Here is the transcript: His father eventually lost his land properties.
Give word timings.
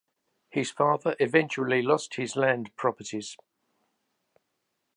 His 0.49 0.71
father 0.71 1.15
eventually 1.19 1.83
lost 1.83 2.15
his 2.15 2.35
land 2.35 2.75
properties. 2.75 3.37